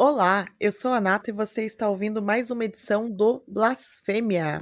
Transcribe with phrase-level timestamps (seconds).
[0.00, 4.60] Olá, eu sou a Nata e você está ouvindo mais uma edição do Blasfêmia.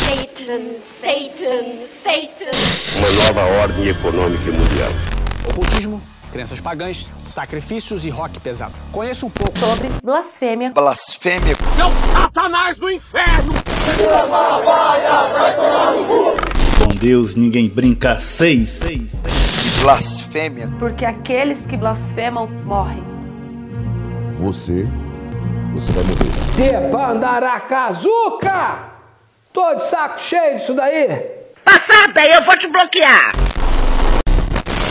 [0.00, 2.56] Satan, Satan, Satan.
[2.96, 4.90] Uma nova ordem econômica mundial.
[5.50, 6.00] Ocultismo,
[6.32, 8.74] crenças pagãs, sacrifícios e rock pesado.
[8.92, 10.70] Conheço um pouco sobre blasfêmia.
[10.70, 11.54] Blasfêmia.
[11.76, 13.52] Meu Satanás do inferno!
[16.78, 18.70] Com Deus ninguém brinca seis.
[18.70, 19.10] seis,
[19.80, 20.68] blasfêmia.
[20.78, 23.02] Porque aqueles que blasfemam morrem.
[24.34, 24.86] Você,
[25.72, 26.30] você vai morrer.
[26.56, 28.90] Debandaracazuca!
[29.52, 31.08] Tô de saco cheio disso daí!
[31.64, 33.32] Passada, eu vou te bloquear!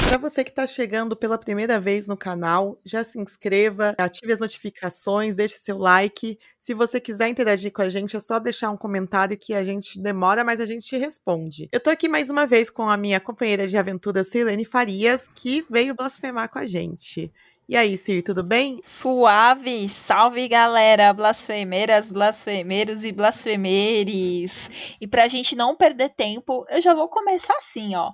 [0.09, 4.39] Para você que está chegando pela primeira vez no canal, já se inscreva, ative as
[4.39, 6.39] notificações, deixe seu like.
[6.59, 10.01] Se você quiser interagir com a gente, é só deixar um comentário que a gente
[10.01, 11.69] demora, mas a gente responde.
[11.71, 15.63] Eu tô aqui mais uma vez com a minha companheira de aventura, Silene Farias, que
[15.69, 17.31] veio blasfemar com a gente.
[17.67, 18.81] E aí, Cir, tudo bem?
[18.83, 19.87] Suave!
[19.89, 21.13] Salve, galera!
[21.13, 24.71] Blasfemeiras, blasfemeiros e blasfemeres!
[24.99, 28.11] E pra gente não perder tempo, eu já vou começar assim, ó.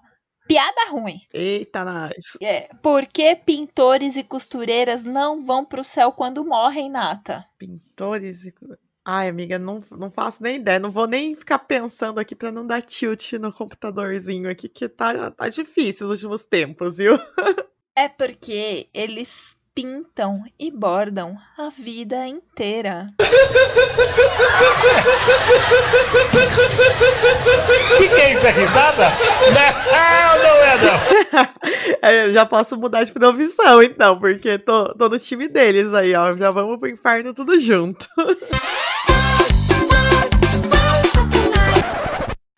[0.48, 1.20] Piada ruim.
[1.34, 2.14] Eita, nós.
[2.42, 7.46] É, por que pintores e costureiras não vão pro céu quando morrem, Nata?
[7.58, 8.54] Pintores e...
[9.08, 10.80] Ai, amiga, não, não faço nem ideia.
[10.80, 15.30] Não vou nem ficar pensando aqui pra não dar tilt no computadorzinho aqui, que tá,
[15.30, 17.14] tá difícil os últimos tempos, viu?
[17.98, 23.06] É porque eles pintam e bordam a vida inteira.
[27.98, 28.48] que que é isso?
[28.48, 29.12] É risada?
[29.52, 31.00] Não, não é não.
[32.10, 36.16] é, eu já posso mudar de profissão, então, porque tô, tô no time deles aí,
[36.16, 36.34] ó.
[36.38, 38.08] Já vamos pro inferno tudo junto.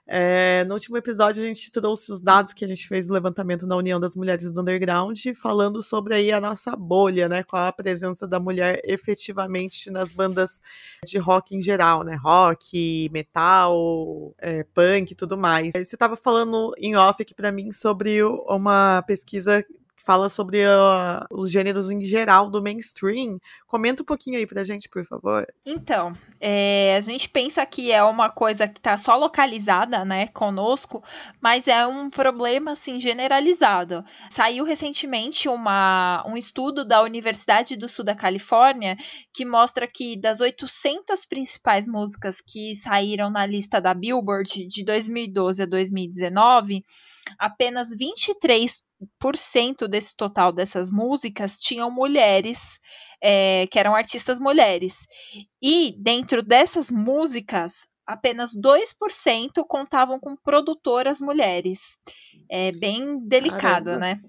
[0.09, 3.67] É, no último episódio, a gente trouxe os dados que a gente fez do levantamento
[3.67, 7.44] na União das Mulheres do Underground, falando sobre aí a nossa bolha, né?
[7.44, 10.61] Qual a presença da mulher efetivamente nas bandas
[11.05, 12.16] de rock em geral, né?
[12.16, 15.71] Rock, metal, é, punk e tudo mais.
[15.73, 19.61] Você estava falando em off aqui para mim sobre uma pesquisa
[20.08, 23.38] fala sobre uh, os gêneros em geral do mainstream.
[23.68, 25.45] Comenta um pouquinho aí pra gente, por favor.
[25.66, 31.04] Então, é, a gente pensa que é uma coisa que tá só localizada, né, conosco,
[31.42, 34.02] mas é um problema, assim, generalizado.
[34.30, 38.95] Saiu recentemente uma, um estudo da Universidade do Sul da Califórnia
[39.34, 45.64] que mostra que das 800 principais músicas que saíram na lista da Billboard de 2012
[45.64, 46.82] a 2019,
[47.38, 48.88] apenas 23
[49.89, 52.80] desse total dessas músicas tinham mulheres
[53.21, 55.05] é, que eram artistas mulheres.
[55.61, 61.97] E dentro dessas músicas, apenas 2% contavam com produtoras mulheres.
[62.49, 63.99] É bem delicado, Caramba.
[63.99, 64.19] né?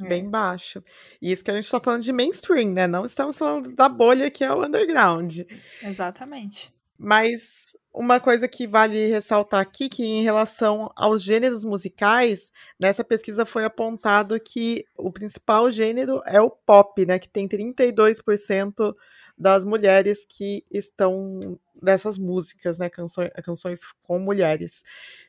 [0.00, 0.82] Bem baixo.
[1.20, 2.86] E isso que a gente está falando de mainstream, né?
[2.86, 5.40] Não estamos falando da bolha que é o underground.
[5.82, 6.72] Exatamente.
[6.98, 13.44] Mas uma coisa que vale ressaltar aqui que em relação aos gêneros musicais, nessa pesquisa
[13.44, 18.94] foi apontado que o principal gênero é o pop, né, que tem 32%
[19.36, 24.82] das mulheres que estão nessas músicas, né, canções, canções com mulheres,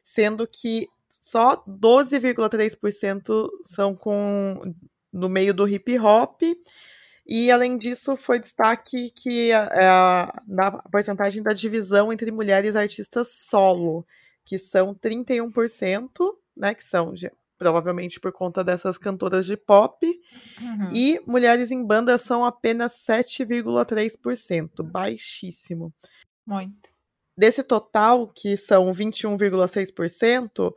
[0.04, 4.74] sendo que só 12,3% são com
[5.12, 6.42] no meio do hip hop
[7.26, 13.30] e, além disso, foi destaque que é a, na porcentagem da divisão entre mulheres artistas
[13.30, 14.04] solo,
[14.44, 16.10] que são 31%,
[16.56, 17.14] né, que são
[17.58, 20.06] provavelmente por conta dessas cantoras de pop,
[20.60, 20.90] uhum.
[20.92, 25.94] e mulheres em banda são apenas 7,3%, baixíssimo.
[26.46, 26.92] Muito.
[27.38, 30.74] Desse total, que são 21,6%,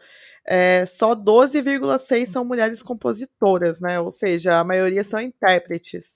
[0.46, 3.98] é, só 12,6% são mulheres compositoras, né?
[4.00, 6.15] Ou seja, a maioria são intérpretes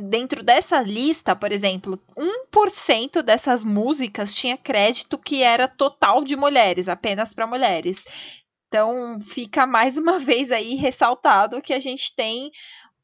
[0.00, 6.88] dentro dessa lista, por exemplo, 1% dessas músicas tinha crédito que era total de mulheres,
[6.88, 8.04] apenas para mulheres.
[8.66, 12.50] Então, fica mais uma vez aí ressaltado que a gente tem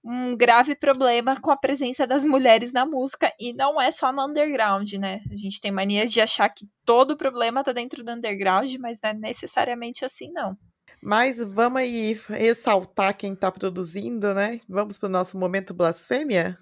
[0.02, 4.24] um grave problema com a presença das mulheres na música e não é só no
[4.24, 5.20] underground, né?
[5.30, 9.00] A gente tem mania de achar que todo o problema tá dentro do underground, mas
[9.02, 10.56] não é necessariamente assim, não.
[11.02, 14.58] Mas vamos aí ressaltar quem tá produzindo, né?
[14.68, 16.58] Vamos pro nosso momento blasfêmia?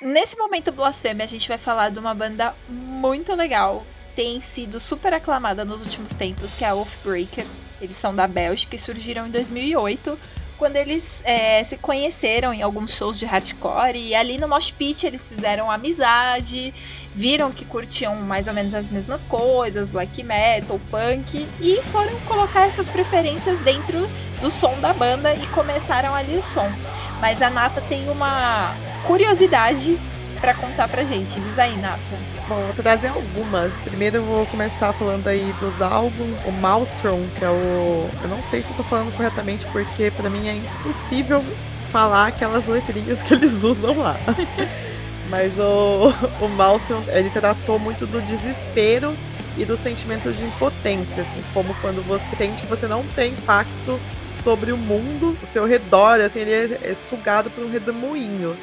[0.00, 3.84] Nesse momento blasfêmia, a gente vai falar de uma banda muito legal.
[4.14, 7.46] Tem sido super aclamada nos últimos tempos, que é a Oathbreaker.
[7.80, 10.18] Eles são da Bélgica e surgiram em 2008
[10.58, 15.06] quando eles é, se conheceram em alguns shows de hardcore e ali no Mosh Pit
[15.06, 16.72] eles fizeram amizade,
[17.14, 22.66] viram que curtiam mais ou menos as mesmas coisas, black metal, punk, e foram colocar
[22.66, 24.08] essas preferências dentro
[24.40, 26.70] do som da banda e começaram ali o som.
[27.20, 28.74] Mas a Nata tem uma
[29.06, 29.98] curiosidade
[30.46, 31.40] para contar pra gente.
[31.40, 31.98] Diz aí, Nata.
[32.48, 33.72] Bom, vou trazer algumas.
[33.82, 36.38] Primeiro eu vou começar falando aí dos álbuns.
[36.46, 38.08] O Maelstrom, que é o.
[38.22, 41.44] Eu não sei se eu tô falando corretamente, porque para mim é impossível
[41.90, 44.16] falar aquelas letrinhas que eles usam lá.
[45.28, 49.16] Mas o, o Maelstrom, ele tratou muito do desespero
[49.58, 53.98] e do sentimento de impotência, assim, como quando você sente que você não tem impacto
[54.44, 58.56] sobre o mundo, o seu redor, assim, ele é, é sugado por um redemoinho.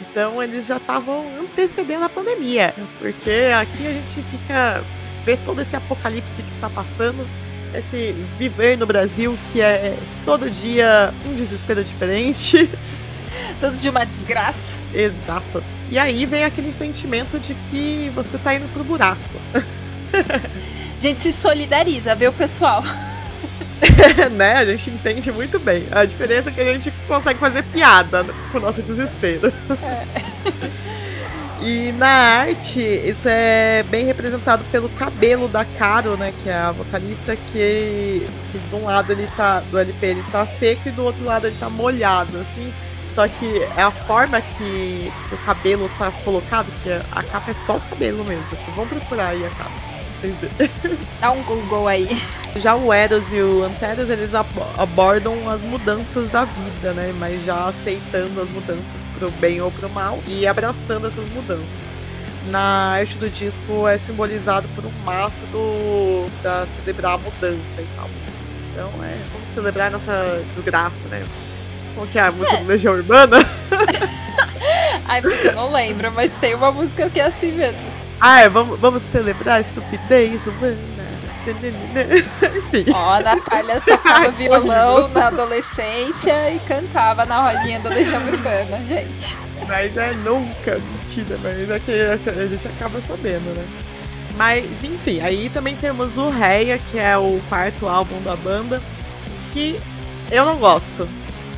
[0.00, 4.84] Então eles já estavam antecedendo a pandemia, porque aqui a gente fica
[5.24, 7.28] vê todo esse apocalipse que está passando,
[7.74, 12.70] esse viver no Brasil que é todo dia um desespero diferente.
[13.60, 14.76] Todo dia uma desgraça.
[14.94, 15.62] Exato.
[15.90, 19.20] E aí vem aquele sentimento de que você tá indo pro buraco.
[19.54, 22.82] A gente se solidariza, viu, pessoal?
[24.32, 24.54] né?
[24.54, 25.86] A gente entende muito bem.
[25.90, 29.52] A diferença é que a gente consegue fazer piada com o nosso desespero.
[29.82, 30.76] É.
[31.62, 36.32] E na arte, isso é bem representado pelo cabelo da Caro, né?
[36.42, 39.60] Que é a vocalista que, que de um lado ele tá.
[39.60, 42.72] Do LP ele tá seco e do outro lado ele tá molhado, assim.
[43.14, 47.54] Só que é a forma que, que o cabelo tá colocado, que a capa é
[47.54, 48.44] só o cabelo mesmo.
[48.74, 49.95] Vamos procurar aí a capa.
[51.20, 52.08] Dá um Google aí.
[52.56, 57.14] Já o Eros e o Anteros, eles abordam as mudanças da vida, né?
[57.18, 61.86] Mas já aceitando as mudanças pro bem ou pro mal e abraçando essas mudanças.
[62.48, 67.88] Na arte do disco é simbolizado por um maço do, pra celebrar a mudança e
[67.96, 68.08] tal.
[68.72, 71.24] Então é, vamos celebrar nossa desgraça, né?
[71.94, 72.60] Como que é a música é.
[72.60, 73.38] do Legião Urbana?
[75.08, 78.05] Ai, porque eu não lembro, mas tem uma música que é assim mesmo.
[78.20, 80.96] Ah, vamos, vamos celebrar a estupidez humana.
[81.46, 82.90] Enfim.
[82.92, 89.38] Ó, a Natália tocava violão na adolescência e cantava na rodinha da Legião Urbana, gente.
[89.66, 93.64] Mas é nunca, mentira, mas é que a gente acaba sabendo, né?
[94.36, 98.82] Mas, enfim, aí também temos o Reia, que é o quarto álbum da banda,
[99.52, 99.80] que
[100.30, 101.08] eu não gosto.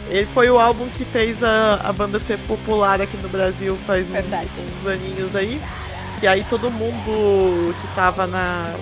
[0.09, 4.09] Ele foi o álbum que fez a, a banda ser popular aqui no Brasil faz
[4.09, 5.61] uns, uns aninhos aí.
[6.21, 8.75] Que aí todo mundo que tava na,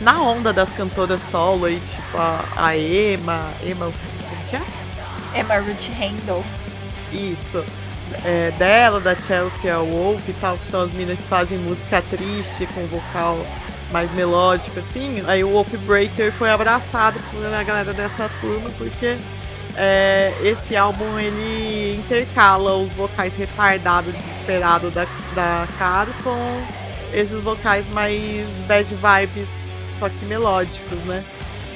[0.00, 3.50] na onda das cantoras solo aí, tipo a, a Emma.
[3.62, 3.86] Emma.
[3.86, 5.40] Como que é?
[5.40, 6.44] Emma Ruth Handel.
[7.12, 7.64] Isso.
[8.24, 12.66] É, dela, da Chelsea Wolf e tal, que são as minas que fazem música triste,
[12.74, 13.38] com vocal
[13.90, 15.22] mais melódico, assim.
[15.26, 19.16] Aí o Wolf Breaker foi abraçado por a galera dessa turma, porque
[19.80, 26.36] é, esse álbum ele intercala os vocais retardados, desesperados da, da Caro com
[27.12, 29.48] esses vocais mais bad vibes,
[30.00, 31.22] só que melódicos, né?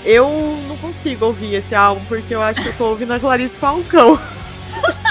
[0.04, 0.28] Eu
[0.66, 4.19] não consigo ouvir esse álbum porque eu acho que eu tô ouvindo a Clarice Falcão.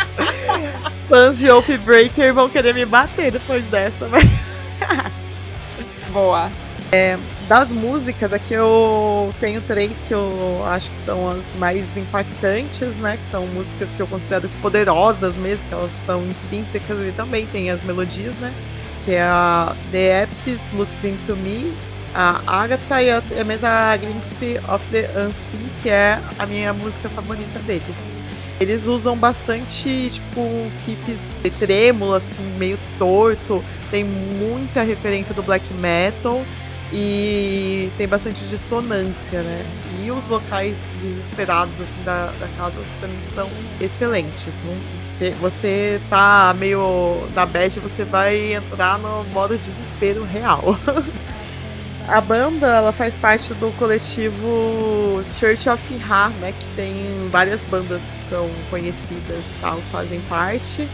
[1.08, 4.52] Fãs de Oath Breaker vão querer me bater depois dessa, mas.
[6.12, 6.52] Boa.
[6.92, 7.18] É,
[7.48, 13.18] das músicas, aqui eu tenho três que eu acho que são as mais impactantes, né?
[13.18, 17.70] Que são músicas que eu considero poderosas mesmo, que elas são intrínsecas e também tem
[17.70, 18.54] as melodias, né?
[19.06, 21.74] Que é a The Epsis Looks Into Me,
[22.14, 27.10] a Agatha e a, a mesma Glimpse of the Unseen, que é a minha música
[27.10, 27.84] favorita deles.
[28.60, 31.20] Eles usam bastante, tipo, uns riffs
[31.60, 33.64] trêmulos, assim, meio torto.
[33.90, 36.42] Tem muita referência do black metal
[36.94, 39.66] e tem bastante dissonância, né?
[40.04, 44.50] E os vocais desesperados assim, da, da Cado também são excelentes.
[44.66, 44.76] Não?
[45.18, 50.78] Você, você tá meio na bad, você vai entrar no modo desespero real.
[52.08, 56.54] A banda ela faz parte do coletivo Church of Ha, né?
[56.60, 60.90] Que tem várias bandas que são conhecidas e tal, fazem parte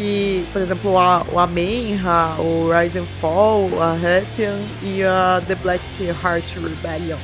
[0.00, 5.56] que, por exemplo, a, o Amenha, o Rise and Fall, a Hessian e a The
[5.56, 5.84] Black
[6.24, 7.18] Heart Rebellion.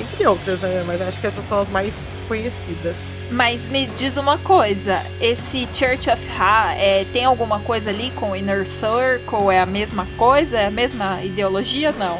[0.00, 0.82] Entre outras, né?
[0.84, 1.94] Mas acho que essas são as mais
[2.26, 2.96] conhecidas.
[3.30, 8.34] Mas me diz uma coisa, esse Church of Ha é, tem alguma coisa ali com
[8.34, 9.50] Inner Circle?
[9.52, 10.58] É a mesma coisa?
[10.58, 11.92] É a mesma ideologia?
[11.92, 12.18] Não.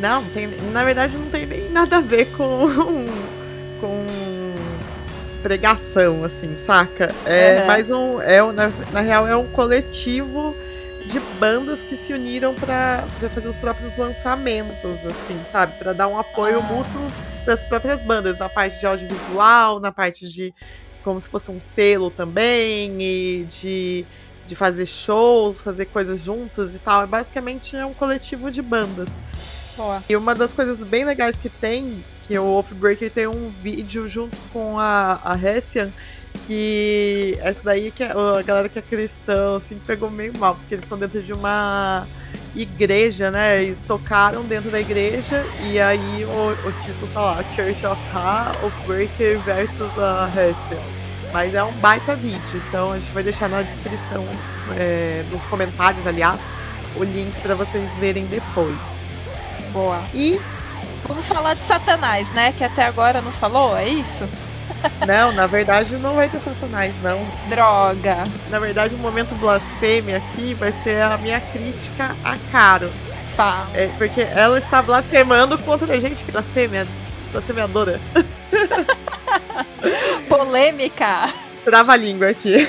[0.00, 2.66] Não, tem, na verdade não tem nem nada a ver com
[5.42, 7.14] pregação, assim, saca?
[7.24, 7.66] É uhum.
[7.66, 8.20] mais um.
[8.20, 10.54] É, na, na real, é um coletivo
[11.06, 15.78] de bandas que se uniram para fazer os próprios lançamentos, assim, sabe?
[15.78, 16.62] Para dar um apoio ah.
[16.62, 17.02] mútuo
[17.46, 20.54] das próprias bandas, na parte de audiovisual, na parte de
[21.02, 24.04] como se fosse um selo também, e de,
[24.46, 27.04] de fazer shows, fazer coisas juntas e tal.
[27.04, 29.08] É basicamente é um coletivo de bandas.
[30.08, 34.36] E uma das coisas bem legais que tem, que o Wolfbreaker tem um vídeo junto
[34.52, 35.90] com a, a Hessian,
[36.46, 40.74] que essa daí que é, a galera que é cristã assim pegou meio mal, porque
[40.74, 42.06] eles estão dentro de uma
[42.54, 43.64] igreja, né?
[43.64, 48.52] Eles tocaram dentro da igreja e aí o, o título tá lá, Church of Ha,
[48.62, 50.82] of Breaker versus a Hessian.
[51.32, 54.24] Mas é um baita vídeo, então a gente vai deixar na descrição,
[54.76, 56.40] é, nos comentários, aliás,
[56.96, 58.76] o link para vocês verem depois.
[59.72, 60.02] Boa.
[60.14, 60.40] E
[61.08, 62.52] vamos falar de Satanás, né?
[62.52, 64.28] Que até agora não falou, é isso?
[65.06, 67.26] Não, na verdade não vai ter Satanás, não.
[67.48, 68.24] Droga.
[68.50, 72.90] Na verdade, o momento blasfêmia aqui vai ser a minha crítica a Caro.
[73.34, 73.66] Fala.
[73.74, 76.86] É, porque ela está blasfemando contra a gente que blasfêmia,
[77.32, 78.00] blasfemiadora.
[80.28, 81.32] Polêmica.
[81.68, 82.66] Trava a língua aqui.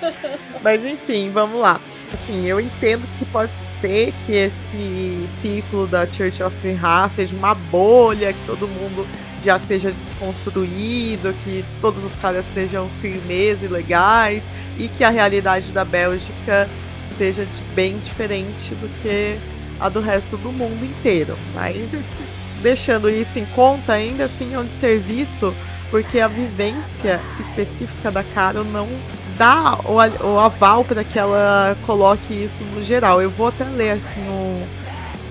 [0.64, 1.78] Mas enfim, vamos lá.
[2.10, 7.54] Assim, eu entendo que pode ser que esse ciclo da Church of Ra seja uma
[7.54, 9.06] bolha, que todo mundo
[9.44, 14.42] já seja desconstruído, que todos os caras sejam firmes e legais
[14.78, 16.70] e que a realidade da Bélgica
[17.18, 19.38] seja bem diferente do que
[19.78, 21.36] a do resto do mundo inteiro.
[21.52, 21.86] Mas
[22.62, 25.54] deixando isso em conta, ainda assim é um desserviço,
[25.90, 28.88] porque a vivência específica da Carol não
[29.36, 33.22] dá o, o aval para que ela coloque isso no geral.
[33.22, 34.20] Eu vou até ler assim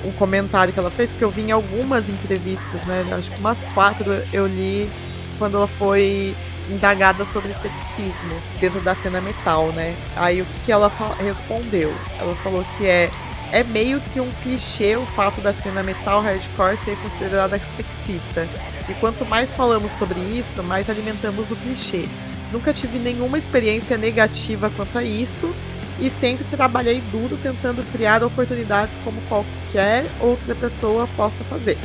[0.06, 3.06] um comentário que ela fez, porque eu vi em algumas entrevistas, né?
[3.12, 4.90] Acho que umas quatro eu li
[5.38, 6.36] quando ela foi
[6.70, 9.96] indagada sobre sexismo dentro da cena metal, né?
[10.16, 11.94] Aí o que, que ela respondeu?
[12.20, 13.10] Ela falou que é
[13.52, 18.48] é meio que um clichê o fato da cena metal hardcore ser considerada sexista.
[18.90, 22.06] E quanto mais falamos sobre isso, mais alimentamos o clichê.
[22.52, 25.54] Nunca tive nenhuma experiência negativa quanto a isso
[26.00, 31.78] e sempre trabalhei duro tentando criar oportunidades como qualquer outra pessoa possa fazer.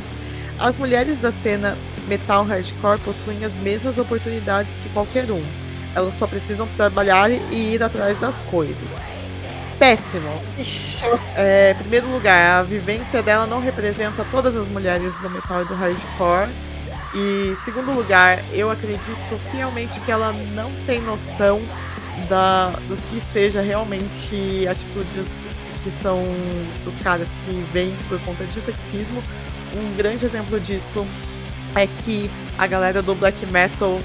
[0.59, 1.77] As mulheres da cena
[2.07, 5.43] metal hardcore possuem as mesmas oportunidades que qualquer um.
[5.95, 9.12] Elas só precisam trabalhar e ir atrás das coisas.
[9.83, 10.29] Péssimo.
[11.35, 15.65] É, em primeiro lugar, a vivência dela não representa todas as mulheres do metal e
[15.65, 16.49] do hardcore.
[17.13, 21.61] E segundo lugar, eu acredito fielmente que ela não tem noção
[22.29, 25.27] da, do que seja realmente atitudes
[25.83, 26.23] que são
[26.85, 29.21] dos caras que vêm por conta de sexismo.
[29.75, 31.05] Um grande exemplo disso
[31.75, 33.99] é que a galera do black metal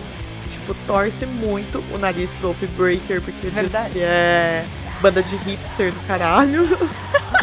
[0.51, 3.85] tipo, torce muito o nariz pro Breaker, porque Verdade.
[3.85, 4.65] diz que é
[5.01, 6.67] banda de hipster do caralho.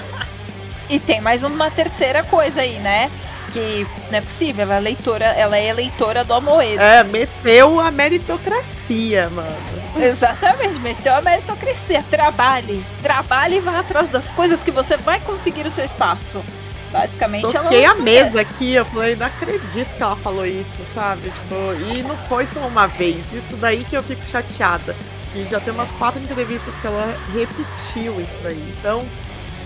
[0.90, 3.12] e tem mais uma terceira coisa aí, né?
[3.56, 6.82] que não é possível, ela é leitora, ela é eleitora do Amoedo.
[6.82, 9.56] É, meteu a meritocracia, mano.
[9.96, 12.04] Exatamente, meteu a meritocracia.
[12.10, 16.44] Trabalhe, trabalhe e vá atrás das coisas que você vai conseguir o seu espaço.
[16.92, 21.30] Basicamente, Toquei ela a mesa aqui, eu falei, não acredito que ela falou isso, sabe?
[21.30, 23.18] Tipo, e não foi só uma vez.
[23.34, 24.96] Isso daí que eu fico chateada.
[25.36, 28.74] E já tem umas quatro entrevistas que ela repetiu isso aí.
[28.80, 29.06] Então,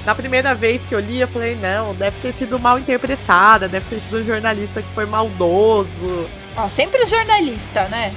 [0.06, 3.86] na primeira vez que eu li, eu falei, não, deve ter sido mal interpretada, deve
[3.88, 6.28] ter sido um jornalista que foi maldoso.
[6.58, 8.12] Ó, sempre jornalista, né?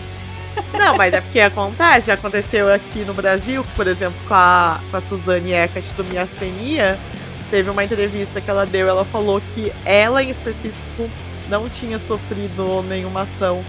[0.72, 4.96] Não, mas é porque acontece, já aconteceu aqui no Brasil, por exemplo, com a, com
[4.96, 6.98] a Suzane Eckert do Miastenia,
[7.50, 11.10] teve uma entrevista que ela deu, ela falou que ela em específico
[11.48, 13.64] não tinha sofrido nenhuma ação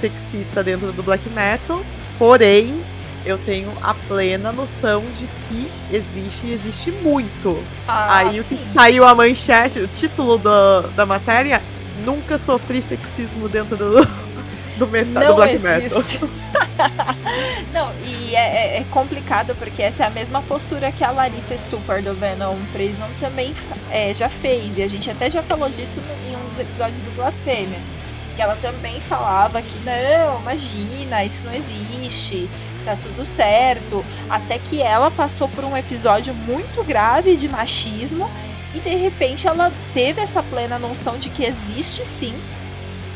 [0.00, 1.82] sexista dentro do black metal,
[2.18, 2.84] porém
[3.24, 7.62] eu tenho a plena noção de que existe e existe muito.
[7.86, 11.62] Ah, Aí o que saiu a manchete, o título do, da matéria,
[12.04, 14.04] nunca sofri sexismo dentro do,
[14.76, 16.20] do, metal, Não do black existe.
[16.20, 16.28] metal.
[17.72, 21.56] Não, e é, é, é, complicado porque essa é a mesma postura que a Larissa
[21.56, 23.52] Stupar do Venom Prison também
[23.90, 24.76] é, já fez.
[24.76, 27.78] E a gente até já falou disso em um dos episódios do Blasfêmia.
[28.36, 32.48] Que ela também falava que não, imagina, isso não existe
[32.88, 34.04] tá tudo certo.
[34.30, 38.30] Até que ela passou por um episódio muito grave de machismo
[38.74, 42.34] e de repente ela teve essa plena noção de que existe sim.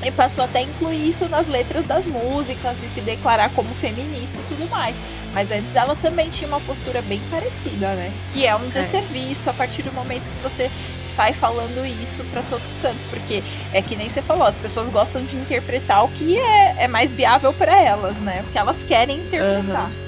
[0.05, 4.37] E passou até a incluir isso nas letras das músicas e se declarar como feminista
[4.37, 4.97] e tudo mais.
[5.33, 8.13] Mas antes ela também tinha uma postura bem parecida, né?
[8.33, 10.69] Que é um desserviço a partir do momento que você
[11.15, 13.43] sai falando isso para todos os cantos, porque
[13.73, 17.13] é que nem você falou, as pessoas gostam de interpretar o que é, é mais
[17.13, 18.43] viável para elas, né?
[18.43, 19.87] Porque elas querem interpretar.
[19.87, 20.03] Uhum.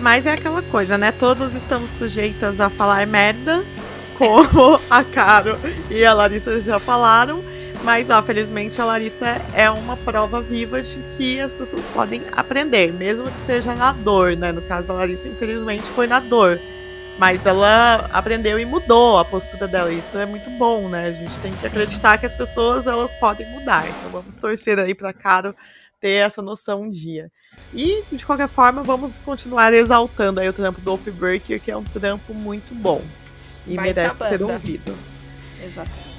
[0.00, 1.12] Mas é aquela coisa, né?
[1.12, 3.64] Todos estamos sujeitas a falar merda,
[4.18, 5.58] como a Caro
[5.90, 7.42] e a Larissa já falaram.
[7.84, 12.92] Mas, ó, felizmente a Larissa é uma prova viva de que as pessoas podem aprender,
[12.92, 14.52] mesmo que seja na dor, né?
[14.52, 16.60] No caso da Larissa, infelizmente, foi na dor.
[17.18, 19.92] Mas ela aprendeu e mudou a postura dela.
[19.92, 21.06] Isso é muito bom, né?
[21.06, 21.66] A gente tem que Sim.
[21.68, 23.88] acreditar que as pessoas elas podem mudar.
[23.88, 25.54] Então vamos torcer aí para Caro
[26.00, 27.30] ter essa noção um dia.
[27.72, 31.76] E, de qualquer forma, vamos continuar exaltando aí o trampo do Wolf Breaker, que é
[31.76, 33.02] um trampo muito bom.
[33.66, 34.96] E Vai merece ser ouvido.
[35.64, 36.11] Exato.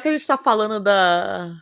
[0.00, 1.54] Já que a gente tá falando da,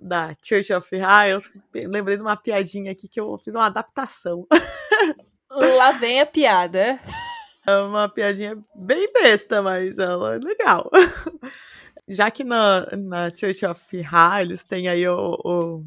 [0.00, 1.42] da Church of High, eu
[1.88, 4.46] lembrei de uma piadinha aqui que eu fiz uma adaptação.
[5.50, 7.00] Lá vem a piada.
[7.66, 10.88] É uma piadinha bem besta, mas ela é legal.
[12.08, 15.84] Já que na, na Church of High eles têm aí o, o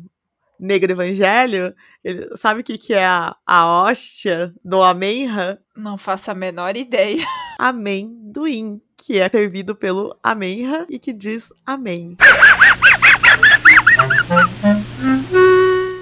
[0.59, 5.57] Negro Evangelho, ele, sabe o que, que é a, a hóstia do Amenha?
[5.75, 7.25] Não faço a menor ideia.
[7.57, 12.15] Amendoim que é servido pelo Amenha e que diz Amém.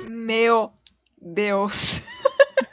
[0.08, 0.72] Meu
[1.20, 2.01] Deus.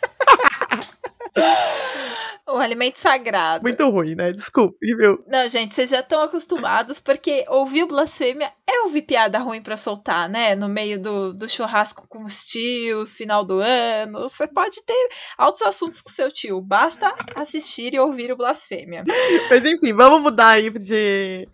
[2.47, 3.63] O alimento sagrado.
[3.63, 4.33] Muito ruim, né?
[4.33, 5.23] Desculpe, viu?
[5.27, 10.29] Não, gente, vocês já estão acostumados, porque ouvir blasfêmia é ouvir piada ruim para soltar,
[10.29, 10.55] né?
[10.55, 14.29] No meio do, do churrasco com os tios, final do ano.
[14.29, 16.61] Você pode ter altos assuntos com seu tio.
[16.61, 19.05] Basta assistir e ouvir o blasfêmia.
[19.51, 21.49] Mas enfim, vamos mudar aí de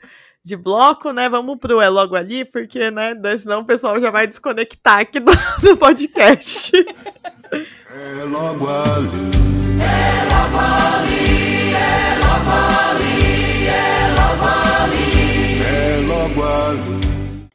[0.45, 1.29] de bloco, né?
[1.29, 3.15] Vamos pro É Logo Ali, porque, né?
[3.39, 6.73] Senão o pessoal já vai desconectar aqui do, do podcast.
[6.77, 9.54] é logo ali.
[9.85, 10.25] É é.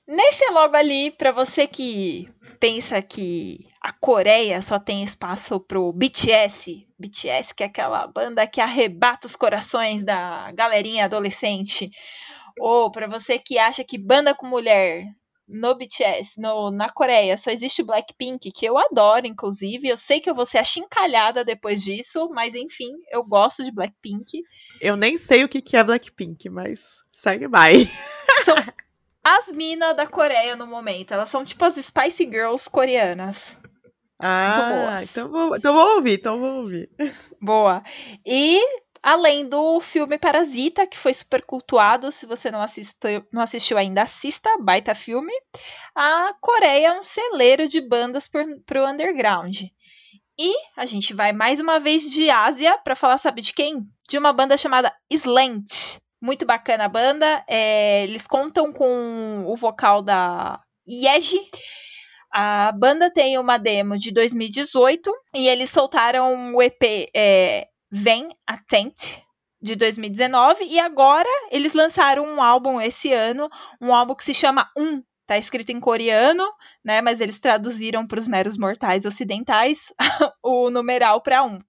[0.07, 5.94] Nesse é logo ali, para você que pensa que a Coreia só tem espaço pro
[5.94, 11.89] BTS, BTS que é aquela banda que arrebata os corações da galerinha adolescente,
[12.59, 15.05] ou para você que acha que banda com mulher
[15.50, 19.88] no BTS, no, na Coreia, só existe Blackpink, que eu adoro, inclusive.
[19.88, 24.44] Eu sei que eu vou ser achincalhada depois disso, mas enfim, eu gosto de Blackpink.
[24.79, 27.90] Eu nem sei o que, que é Blackpink, mas segue mais.
[28.46, 28.55] São
[29.24, 31.14] as minas da Coreia no momento.
[31.14, 33.57] Elas são tipo as Spice Girls coreanas.
[34.22, 36.90] Ah, então vou, então vou ouvir, então vou ouvir.
[37.42, 37.81] Boa.
[38.25, 38.62] E
[39.01, 42.12] Além do filme Parasita, que foi super cultuado.
[42.12, 44.50] Se você não assistiu, não assistiu ainda, assista.
[44.59, 45.33] Baita filme.
[45.96, 49.62] A Coreia é um celeiro de bandas para o underground.
[50.38, 53.85] E a gente vai mais uma vez de Ásia para falar, sabe de quem?
[54.07, 56.00] De uma banda chamada Slant.
[56.22, 57.44] Muito bacana a banda.
[57.48, 61.40] É, eles contam com o vocal da Yeji.
[62.31, 69.21] A banda tem uma demo de 2018 e eles soltaram o EP é, Vem Attent
[69.61, 73.49] de 2019 e agora eles lançaram um álbum esse ano,
[73.81, 75.03] um álbum que se chama Um.
[75.25, 76.43] Tá escrito em coreano,
[76.83, 77.01] né?
[77.01, 79.93] Mas eles traduziram para os meros mortais ocidentais
[80.43, 81.59] o numeral para um.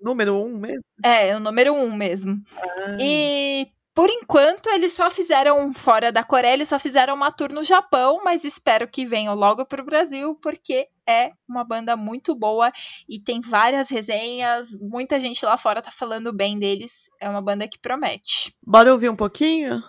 [0.00, 0.84] Número um mesmo?
[1.02, 2.36] É, o número um mesmo.
[2.56, 2.96] Ah.
[3.00, 7.64] E por enquanto, eles só fizeram fora da Coreia, eles só fizeram uma tour no
[7.64, 12.72] Japão, mas espero que venham logo para o Brasil, porque é uma banda muito boa
[13.08, 17.08] e tem várias resenhas, muita gente lá fora tá falando bem deles.
[17.20, 18.54] É uma banda que promete.
[18.66, 19.82] Bora ouvir um pouquinho?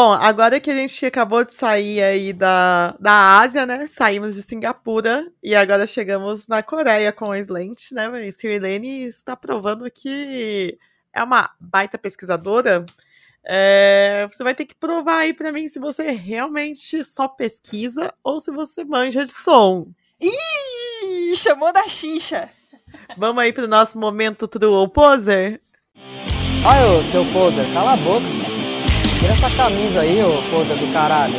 [0.00, 3.88] Bom, agora que a gente acabou de sair aí da, da Ásia, né?
[3.88, 8.06] Saímos de Singapura e agora chegamos na Coreia com a Slant, né?
[8.06, 10.78] A Sirlene está provando que
[11.12, 12.86] é uma baita pesquisadora.
[13.44, 18.40] É, você vai ter que provar aí para mim se você realmente só pesquisa ou
[18.40, 19.88] se você manja de som.
[20.20, 22.48] Ih, chamou da xincha.
[23.16, 25.60] Vamos aí pro nosso momento true ou poser?
[26.64, 28.47] Olha, seu poser, cala a boca.
[29.18, 31.34] Tira essa camisa aí, ô coisa do caralho.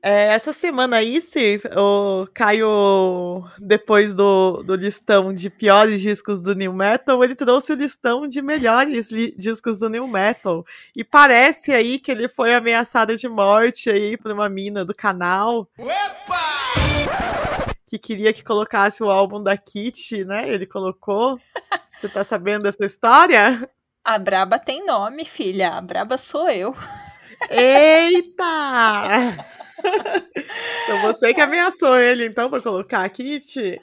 [0.00, 6.54] É, essa semana aí, Sir, o Caio, depois do, do listão de piores discos do
[6.54, 10.64] New Metal, ele trouxe o listão de melhores discos do New Metal.
[10.94, 15.68] E parece aí que ele foi ameaçado de morte aí por uma mina do canal.
[15.76, 16.40] Opa!
[17.84, 20.48] Que queria que colocasse o álbum da Kit, né?
[20.48, 21.40] Ele colocou.
[21.98, 23.68] Você tá sabendo dessa história?
[24.04, 25.72] A Braba tem nome, filha.
[25.72, 26.74] A Braba sou eu.
[27.50, 29.46] Eita!
[30.84, 33.80] então você que ameaçou ele, então, pra colocar a Kit?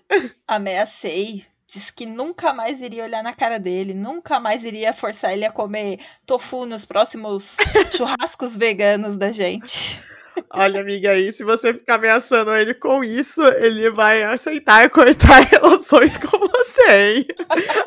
[0.48, 1.46] Ameacei.
[1.68, 5.52] Disse que nunca mais iria olhar na cara dele, nunca mais iria forçar ele a
[5.52, 7.58] comer tofu nos próximos
[7.92, 10.02] churrascos veganos da gente.
[10.52, 16.18] Olha, amiga, aí, se você ficar ameaçando ele com isso, ele vai aceitar cortar relações
[16.18, 17.28] com você, hein?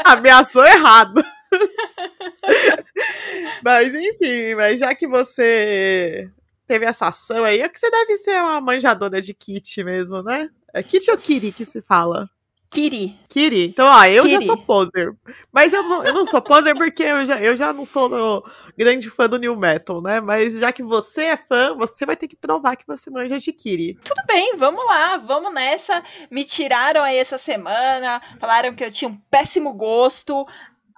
[0.05, 1.25] Ameaçou errado.
[3.65, 6.31] mas enfim, mas já que você
[6.67, 10.49] teve essa ação aí, é que você deve ser uma manjadora de kit mesmo, né?
[10.73, 12.29] É kit ou kiri que se fala?
[12.71, 13.19] Kiri.
[13.29, 13.67] Kiri.
[13.67, 14.35] Então, ó, eu Kiri.
[14.35, 15.13] já sou poser.
[15.51, 18.45] Mas eu não, eu não sou poser porque eu já, eu já não sou
[18.79, 20.21] grande fã do New Metal, né?
[20.21, 23.53] Mas já que você é fã, você vai ter que provar que você manja de
[23.53, 23.99] Kiri.
[24.05, 26.01] Tudo bem, vamos lá, vamos nessa.
[26.31, 30.47] Me tiraram aí essa semana, falaram que eu tinha um péssimo gosto.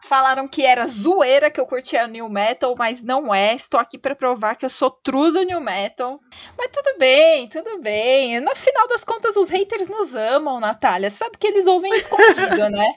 [0.04, 3.54] Falaram que era zoeira que eu curtia new metal, mas não é.
[3.54, 6.20] Estou aqui para provar que eu sou true do new metal.
[6.58, 8.40] Mas tudo bem, tudo bem.
[8.40, 11.08] No final das contas, os haters nos amam, Natália.
[11.08, 12.94] Sabe que eles ouvem escondido, né?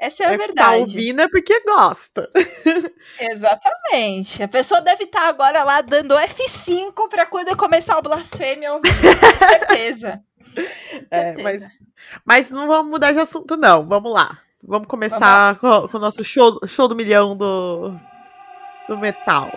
[0.00, 0.68] Essa é a é verdade.
[0.68, 2.28] Tá ouvindo é porque gosta.
[3.20, 4.42] Exatamente.
[4.42, 8.74] A pessoa deve estar tá agora lá dando F5 para quando eu começar o blasfêmia
[8.74, 8.90] ouvir.
[8.90, 10.24] Com certeza.
[10.44, 10.60] Com
[11.06, 11.14] certeza.
[11.14, 11.62] É, mas,
[12.24, 13.86] mas não vamos mudar de assunto, não.
[13.86, 14.40] Vamos lá.
[14.64, 17.98] Vamos começar com, com, o nosso show, show do milhão do,
[18.88, 19.50] do metal.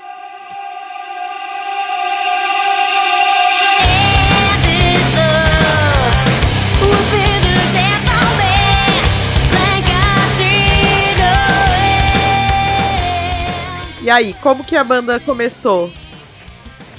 [14.01, 15.91] E aí, como que a banda começou?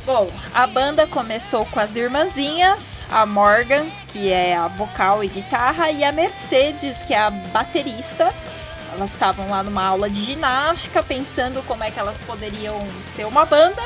[0.07, 5.91] Bom, a banda começou com as irmãzinhas, a Morgan, que é a vocal e guitarra,
[5.91, 8.33] e a Mercedes, que é a baterista.
[8.93, 12.79] Elas estavam lá numa aula de ginástica, pensando como é que elas poderiam
[13.17, 13.83] ter uma banda.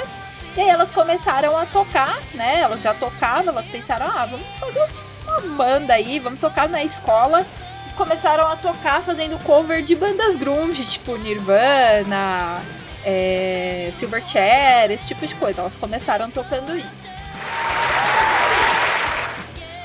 [0.54, 2.60] E aí elas começaram a tocar, né?
[2.60, 4.90] Elas já tocavam, elas pensaram, ah, vamos fazer
[5.26, 7.46] uma banda aí, vamos tocar na escola.
[7.88, 12.60] E começaram a tocar fazendo cover de bandas grunge, tipo Nirvana,
[13.04, 15.60] é, Silverchair, esse tipo de coisa.
[15.60, 17.10] Elas começaram tocando isso.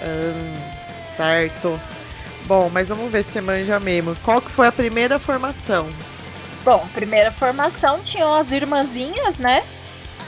[0.02, 0.56] Hum,
[1.18, 1.80] certo.
[2.46, 4.16] Bom, mas vamos ver se você manja mesmo.
[4.24, 5.90] Qual que foi a primeira formação?
[6.64, 9.64] Bom, primeira formação tinham as irmãzinhas, né?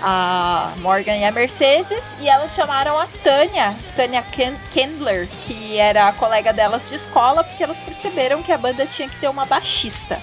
[0.02, 4.23] A Morgan e a Mercedes, e elas chamaram a Tânia, Tânia
[4.71, 9.10] Kendler, que era a colega delas de escola, porque elas perceberam que a banda tinha
[9.10, 10.21] que ter uma baixista.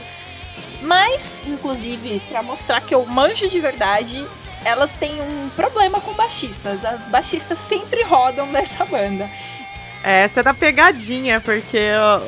[0.85, 4.27] Mas, inclusive, para mostrar que eu manjo de verdade,
[4.65, 6.85] elas têm um problema com baixistas.
[6.85, 9.29] As baixistas sempre rodam nessa banda.
[10.03, 11.79] Essa é da pegadinha, porque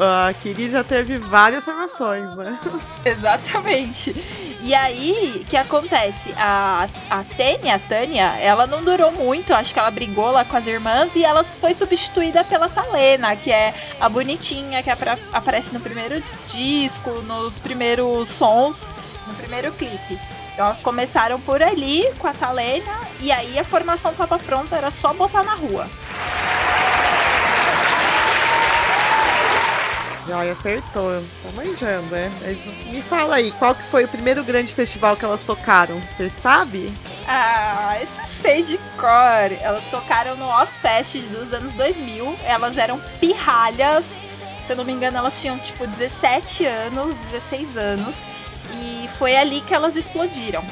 [0.00, 2.58] a Kiri já teve várias formações, né?
[3.04, 4.16] Exatamente.
[4.66, 6.34] E aí, que acontece?
[6.36, 10.56] A, a Tênia, a Tânia, ela não durou muito, acho que ela brigou lá com
[10.56, 15.78] as irmãs e ela foi substituída pela Talena, que é a bonitinha que aparece no
[15.78, 18.90] primeiro disco, nos primeiros sons,
[19.28, 20.18] no primeiro clipe.
[20.52, 24.90] Então elas começaram por ali com a Talena e aí a formação estava pronta, era
[24.90, 25.88] só botar na rua.
[30.32, 31.22] Ai, acertou.
[31.42, 32.32] Tá manjando, né?
[32.40, 36.00] Mas me fala aí, qual que foi o primeiro grande festival que elas tocaram?
[36.00, 36.92] Você sabe?
[37.28, 39.52] Ah, isso eu sei de cor.
[39.60, 42.36] Elas tocaram no Ozfest dos anos 2000.
[42.44, 44.22] Elas eram pirralhas.
[44.66, 48.26] Se eu não me engano, elas tinham tipo 17 anos, 16 anos.
[48.72, 50.64] E foi ali que elas explodiram.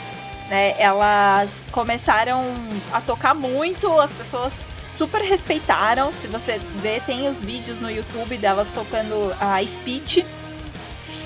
[0.49, 0.75] Né?
[0.79, 2.45] Elas começaram
[2.93, 6.13] a tocar muito, as pessoas super respeitaram.
[6.13, 10.25] Se você vê, tem os vídeos no YouTube delas tocando a Speech.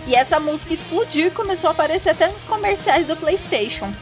[0.07, 3.92] E essa música explodiu e começou a aparecer até nos comerciais do PlayStation.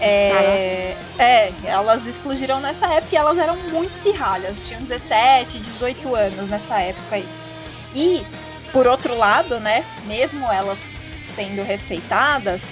[0.00, 6.48] É, é, elas explodiram nessa época e elas eram muito pirralhas, tinham 17, 18 anos
[6.48, 7.28] nessa época aí.
[7.94, 8.26] E,
[8.72, 10.80] por outro lado, né, mesmo elas
[11.32, 12.62] sendo respeitadas,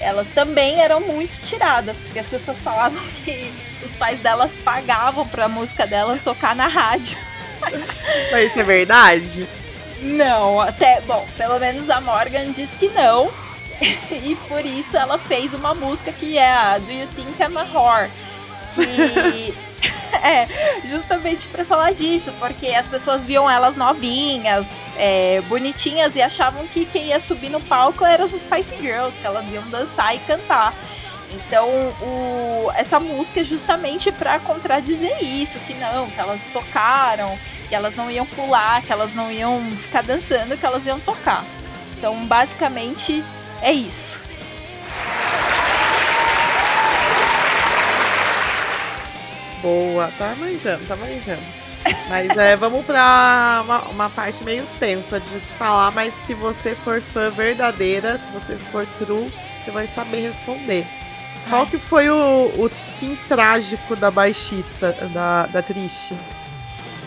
[0.00, 3.52] elas também eram muito tiradas, porque as pessoas falavam que
[3.84, 7.16] os pais delas pagavam pra música delas tocar na rádio.
[8.30, 9.48] Mas isso é verdade?
[10.00, 13.30] Não, até, bom, pelo menos a Morgan diz que não.
[14.10, 17.64] e por isso ela fez uma música que é a Do You Think I'm a
[17.64, 18.10] Whore?
[18.74, 19.54] Que
[20.22, 20.46] é,
[20.86, 26.84] justamente para falar disso, porque as pessoas viam elas novinhas, é, bonitinhas e achavam que
[26.84, 30.74] quem ia subir no palco eram as Spice Girls, que elas iam dançar e cantar.
[31.32, 31.68] Então,
[32.00, 37.36] o, essa música é justamente para contradizer isso, que não, que elas tocaram,
[37.68, 41.44] que elas não iam pular, que elas não iam ficar dançando, que elas iam tocar.
[41.98, 43.24] Então, basicamente,
[43.62, 44.20] é isso.
[49.60, 51.63] Boa, tá manjando, tá manjando.
[52.08, 56.74] Mas é, vamos pra uma, uma, parte meio tensa de se falar, mas se você
[56.74, 59.32] for fã verdadeira, se você for true,
[59.64, 60.86] você vai saber responder.
[61.48, 66.16] Qual que foi o, o fim trágico da baixista, da, da Triste?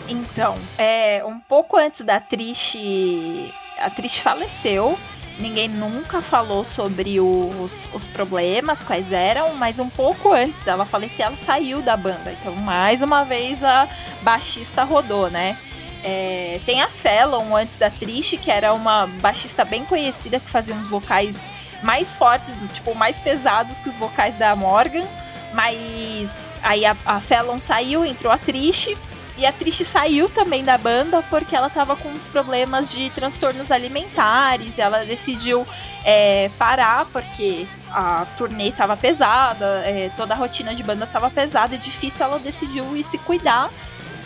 [0.08, 3.52] Então, é, um pouco antes da Triste.
[3.78, 4.98] A Triste faleceu.
[5.38, 11.26] Ninguém nunca falou sobre os, os problemas, quais eram, mas um pouco antes dela falecer,
[11.26, 12.32] ela saiu da banda.
[12.32, 13.88] Então, mais uma vez, a
[14.22, 15.56] baixista rodou, né?
[16.02, 20.74] É, tem a Fallon antes da Triste, que era uma baixista bem conhecida que fazia
[20.74, 21.40] uns vocais
[21.82, 25.06] mais fortes, tipo, mais pesados que os vocais da Morgan.
[25.52, 26.30] Mas
[26.62, 28.96] aí a, a Fallon saiu, entrou a Trish.
[29.38, 33.70] E a Trish saiu também da banda porque ela tava com uns problemas de transtornos
[33.70, 34.80] alimentares.
[34.80, 35.64] Ela decidiu
[36.04, 41.76] é, parar porque a turnê tava pesada, é, toda a rotina de banda tava pesada
[41.76, 42.26] e difícil.
[42.26, 43.70] Ela decidiu ir se cuidar.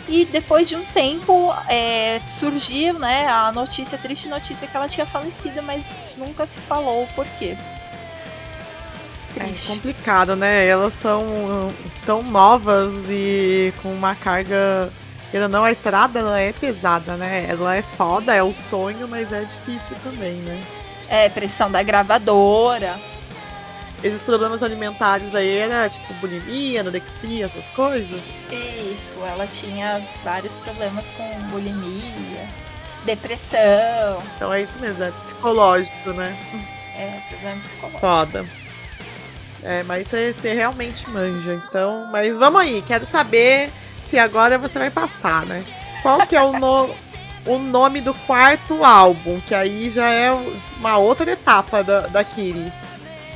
[0.09, 4.89] E depois de um tempo é, surgiu né, a notícia, a triste notícia que ela
[4.89, 5.85] tinha falecido, mas
[6.17, 7.55] nunca se falou o porquê.
[9.37, 10.67] É complicado, né?
[10.67, 11.71] Elas são
[12.05, 14.91] tão novas e com uma carga.
[15.33, 17.47] Ela não, a estrada ela é pesada, né?
[17.49, 20.63] Ela é foda, é o sonho, mas é difícil também, né?
[21.09, 22.99] É, pressão da gravadora.
[24.03, 28.21] Esses problemas alimentares aí era tipo bulimia, anorexia, essas coisas?
[28.91, 32.45] Isso, ela tinha vários problemas com bulimia,
[33.05, 34.21] depressão.
[34.35, 36.37] Então é isso mesmo, é psicológico, né?
[36.95, 37.99] É, problema psicológico.
[37.99, 38.45] Foda.
[39.63, 42.07] É, mas você, você realmente manja, então.
[42.11, 43.71] Mas vamos aí, quero saber
[44.09, 45.63] se agora você vai passar, né?
[46.01, 46.89] Qual que é o, no,
[47.45, 49.39] o nome do quarto álbum?
[49.47, 50.31] Que aí já é
[50.79, 52.71] uma outra etapa da, da Kiri.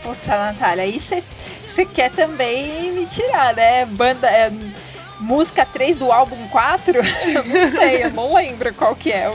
[0.03, 3.86] Puta, Natália, aí você quer também me tirar, né?
[3.86, 4.27] Banda.
[4.27, 4.51] É,
[5.19, 6.99] música 3 do álbum 4?
[7.01, 9.34] eu não sei, eu não lembro qual que é o,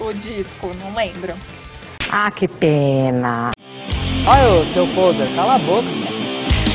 [0.00, 1.34] o, o disco, não lembro.
[2.10, 3.52] Ah, que pena.
[4.26, 5.88] Olha, seu poser, cala a boca.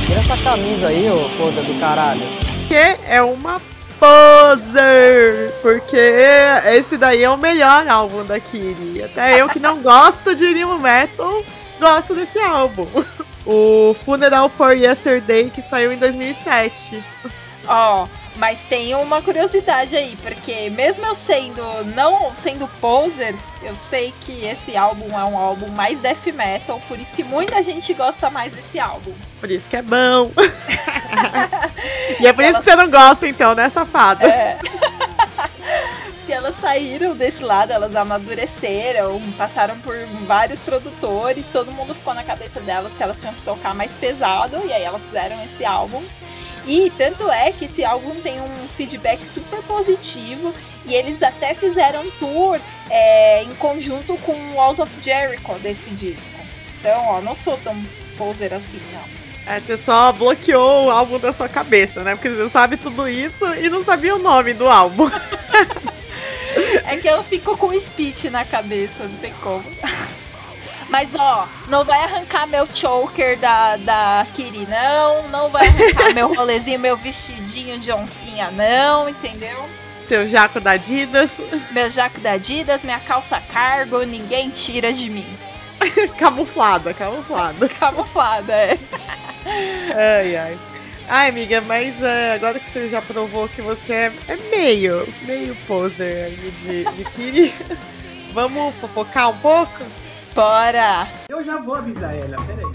[0.06, 2.47] Tira essa camisa aí, ô poser do caralho.
[2.68, 3.62] Que é uma
[4.00, 5.98] poser, porque
[6.74, 9.04] esse daí é o melhor álbum da Kiri.
[9.04, 11.44] Até eu que não gosto de New Metal,
[11.80, 12.88] gosto desse álbum.
[13.50, 17.02] O Funeral for Yesterday, que saiu em 2007.
[17.66, 21.62] Ó, oh, mas tem uma curiosidade aí, porque mesmo eu sendo
[21.96, 27.00] não sendo poser, eu sei que esse álbum é um álbum mais death metal, por
[27.00, 29.14] isso que muita gente gosta mais desse álbum.
[29.40, 30.32] Por isso que é bom.
[32.20, 34.28] e é por isso que você não gosta então, né, safada?
[34.28, 34.58] É.
[36.26, 39.96] que elas saíram desse lado, elas amadureceram, passaram por
[40.26, 44.62] vários produtores, todo mundo ficou na cabeça delas que elas tinham que tocar mais pesado,
[44.66, 46.04] e aí elas fizeram esse álbum.
[46.68, 50.54] E tanto é que esse álbum tem um feedback super positivo
[50.86, 55.92] e eles até fizeram um tour é, em conjunto com o Walls of Jericho desse
[55.92, 56.38] disco.
[56.80, 57.74] Então, ó, não sou tão
[58.18, 59.27] poser assim, não.
[59.48, 62.16] É, você só bloqueou o álbum da sua cabeça, né?
[62.16, 65.10] Porque você sabe tudo isso e não sabia o nome do álbum.
[66.84, 69.64] é que eu fico com o speech na cabeça, não tem como.
[70.90, 75.30] Mas ó, não vai arrancar meu choker da, da Kiri, não.
[75.30, 79.70] Não vai arrancar meu rolezinho, meu vestidinho de oncinha, não, entendeu?
[80.08, 81.32] Seu jaco da Adidas.
[81.72, 85.28] Meu jaco da Adidas, minha calça cargo, ninguém tira de mim.
[86.18, 87.70] camuflada, camuflada.
[87.70, 88.80] camuflada, é.
[89.96, 90.60] Ai, ai.
[91.10, 95.56] Ai, amiga, mas é, agora que você já provou que você é, é meio, meio
[95.66, 97.56] poser de, de Kiri,
[98.34, 99.86] vamos fofocar um pouco?
[100.36, 101.08] Bora!
[101.30, 102.66] Eu já vou avisar ela, peraí.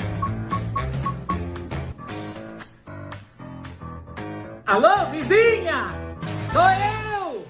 [4.67, 5.91] Alô, vizinha!
[6.53, 7.47] Sou eu!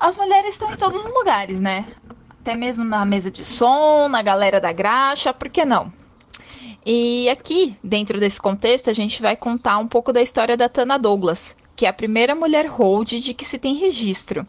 [0.00, 1.84] As mulheres estão em todos os lugares, né?
[2.40, 5.92] Até mesmo na mesa de som, na galera da graxa, por que não?
[6.84, 10.98] E aqui, dentro desse contexto, a gente vai contar um pouco da história da Tana
[10.98, 14.46] Douglas, que é a primeira mulher hold de que se tem registro.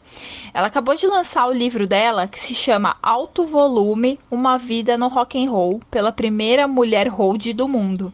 [0.53, 5.07] Ela acabou de lançar o livro dela que se chama Alto Volume: Uma Vida no
[5.07, 8.11] Rock and Roll, pela primeira mulher hold do mundo,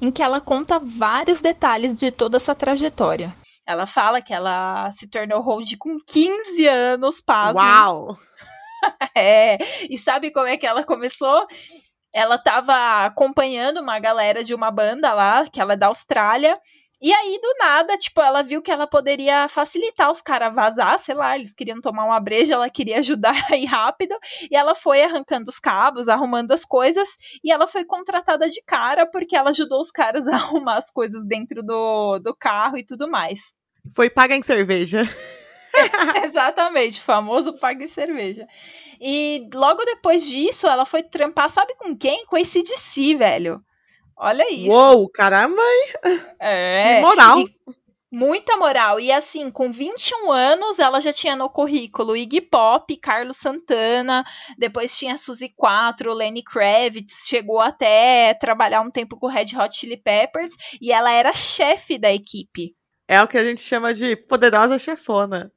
[0.00, 3.32] em que ela conta vários detalhes de toda a sua trajetória.
[3.64, 7.62] Ela fala que ela se tornou hold com 15 anos, pasmem.
[7.62, 8.16] Uau!
[9.14, 11.46] é, e sabe como é que ela começou?
[12.18, 16.58] Ela estava acompanhando uma galera de uma banda lá, que ela é da Austrália,
[17.00, 21.14] e aí, do nada, tipo, ela viu que ela poderia facilitar os caras vazar, sei
[21.14, 24.18] lá, eles queriam tomar uma breja, ela queria ajudar aí rápido,
[24.50, 27.08] e ela foi arrancando os cabos, arrumando as coisas,
[27.44, 31.24] e ela foi contratada de cara porque ela ajudou os caras a arrumar as coisas
[31.24, 33.52] dentro do, do carro e tudo mais.
[33.94, 35.02] Foi paga em cerveja.
[36.24, 38.46] Exatamente, famoso paga em cerveja.
[39.00, 42.24] E logo depois disso, ela foi trampar, sabe com quem?
[42.26, 43.62] Com esse DC, velho.
[44.16, 44.70] Olha isso.
[44.70, 45.62] Uou, caramba!
[46.40, 46.96] É.
[46.96, 47.40] Que moral!
[47.40, 47.54] E
[48.10, 48.98] muita moral.
[48.98, 54.24] E assim, com 21 anos, ela já tinha no currículo Iggy Pop, Carlos Santana,
[54.56, 59.96] depois tinha Suzy 4, Lenny Kravitz, chegou até trabalhar um tempo com Red Hot Chili
[59.96, 62.74] Peppers, e ela era chefe da equipe.
[63.08, 65.50] É o que a gente chama de poderosa chefona.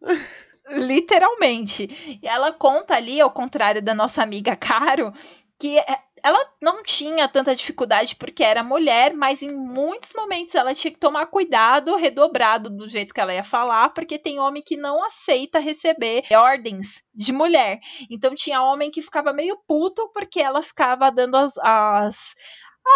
[0.69, 2.19] Literalmente.
[2.23, 5.11] E ela conta ali, ao contrário da nossa amiga Caro,
[5.59, 5.77] que
[6.23, 10.99] ela não tinha tanta dificuldade porque era mulher, mas em muitos momentos ela tinha que
[10.99, 15.59] tomar cuidado redobrado do jeito que ela ia falar, porque tem homem que não aceita
[15.59, 17.79] receber ordens de mulher.
[18.09, 22.33] Então tinha homem que ficava meio puto porque ela ficava dando as, as,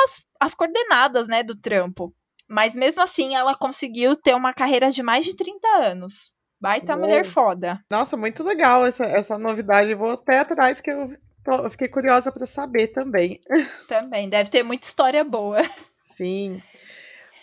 [0.04, 2.14] as, as coordenadas, né, do trampo.
[2.50, 6.34] Mas mesmo assim, ela conseguiu ter uma carreira de mais de 30 anos.
[6.62, 7.02] Baita Uou.
[7.02, 7.80] mulher foda.
[7.90, 9.94] Nossa, muito legal essa, essa novidade.
[9.94, 13.40] Vou até atrás que eu, tô- eu fiquei curiosa para saber também.
[13.88, 15.62] Também, deve ter muita história boa.
[16.16, 16.62] Sim.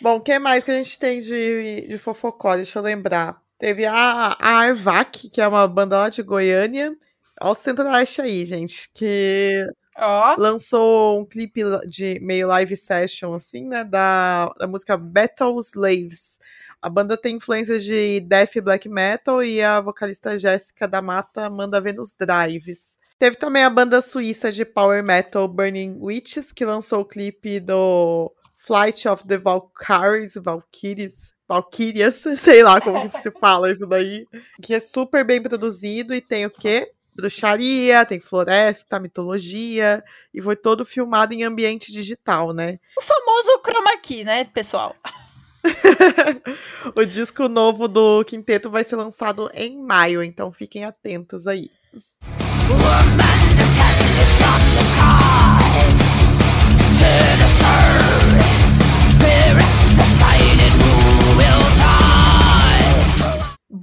[0.01, 2.55] Bom, o que mais que a gente tem de, de fofocó?
[2.55, 3.41] Deixa eu lembrar.
[3.59, 3.95] Teve a,
[4.39, 6.93] a Arvac, que é uma banda lá de Goiânia.
[7.39, 8.89] Olha o centro-oeste aí, gente.
[8.93, 9.65] Que
[9.97, 13.83] Ó, lançou um clipe de meio live session, assim, né?
[13.83, 16.39] Da, da música Battle Slaves.
[16.81, 21.79] A banda tem influências de death black metal e a vocalista Jéssica da Mata manda
[21.79, 22.97] ver nos drives.
[23.17, 28.33] Teve também a banda suíça de power metal Burning Witches, que lançou o clipe do
[28.57, 34.25] Flight of the Valkyries, Valkyries, Valkyrias, sei lá como se fala isso daí,
[34.61, 36.91] que é super bem produzido e tem o quê?
[37.15, 42.79] Bruxaria, tem floresta, mitologia, e foi todo filmado em ambiente digital, né?
[42.97, 44.95] o famoso chroma key, né, pessoal?
[46.95, 51.69] o disco novo do quinteto vai ser lançado em maio, então fiquem atentos aí.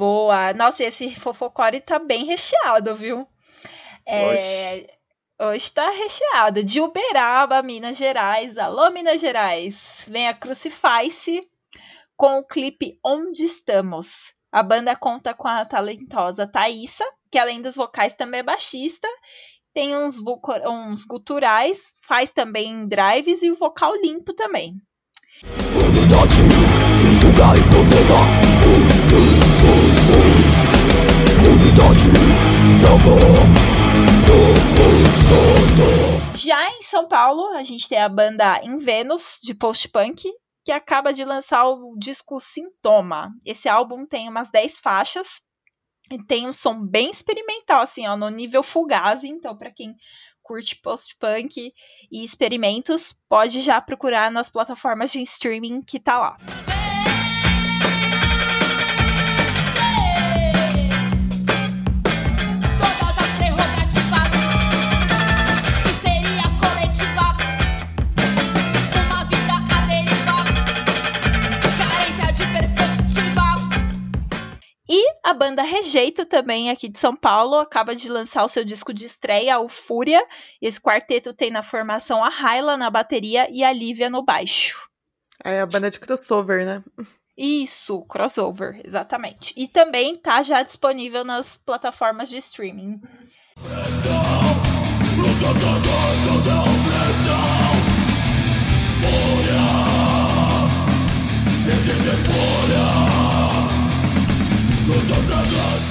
[0.00, 0.54] Boa.
[0.54, 3.28] Nossa, e esse fofocore tá bem recheado, viu?
[4.08, 4.86] É,
[5.38, 6.64] hoje tá recheado.
[6.64, 8.56] De Uberaba, Minas Gerais.
[8.56, 10.06] Alô, Minas Gerais.
[10.08, 11.46] Vem a Crucify-se
[12.16, 14.32] com o clipe Onde Estamos.
[14.50, 19.06] A banda conta com a talentosa Thaísa, que além dos vocais também é baixista.
[19.74, 20.16] Tem uns,
[20.66, 24.80] uns guturais, faz também drives e o vocal limpo também.
[36.34, 40.30] Já em São Paulo, a gente tem a banda Em Vênus, de post-punk,
[40.64, 43.32] que acaba de lançar o disco Sintoma.
[43.44, 45.42] Esse álbum tem umas 10 faixas
[46.10, 49.28] e tem um som bem experimental, assim, ó, no nível Fugazi.
[49.28, 49.94] Então, para quem
[50.42, 51.72] curte post-punk
[52.10, 56.36] e experimentos, pode já procurar nas plataformas de streaming que tá lá.
[75.60, 79.58] Banda Rejeito, também aqui de São Paulo, acaba de lançar o seu disco de estreia,
[79.58, 80.24] o Fúria.
[80.60, 84.88] Esse quarteto tem na formação a Raila na bateria e a Lívia no baixo.
[85.44, 86.82] É a banda de crossover, né?
[87.36, 89.54] Isso, crossover, exatamente.
[89.56, 93.00] E também tá já disponível nas plataformas de streaming.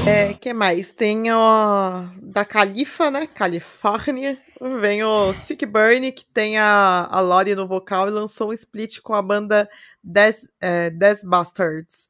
[0.07, 0.91] É, que mais?
[0.91, 3.27] Tem o da Califa, né?
[3.27, 4.38] Califórnia.
[4.81, 9.00] Vem o Sick Burn, que tem a, a Lori no vocal e lançou um split
[9.02, 9.69] com a banda
[10.04, 10.89] Des, é,
[11.23, 12.10] Bastards.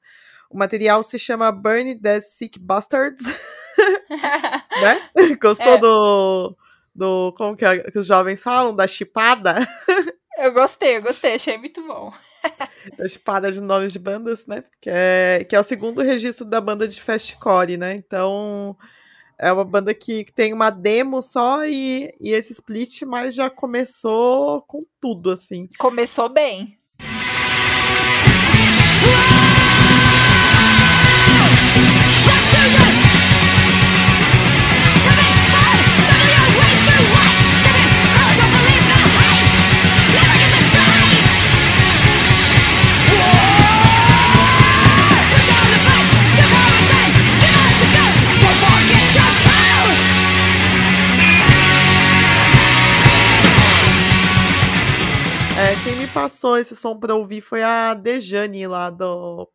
[0.50, 3.24] O material se chama Burn the Sick Bastards.
[4.82, 5.10] né?
[5.42, 5.78] Gostou É.
[5.78, 6.58] do,
[6.96, 7.34] do.
[7.38, 8.76] Como que, é- que os jovens falam?
[8.76, 9.56] Da chipada?
[10.38, 12.12] Eu gostei, eu gostei, achei muito bom.
[12.98, 14.64] Da chipada de nomes de bandas, né?
[14.82, 17.96] Que é, que é o segundo registro da banda de fastcore, né?
[17.96, 18.78] Então.
[19.42, 24.62] É uma banda que tem uma demo só e, e esse split, mas já começou
[24.64, 25.70] com tudo, assim.
[25.78, 26.76] Começou bem.
[56.14, 59.50] Passou esse som pra ouvir foi a Dejane lá do.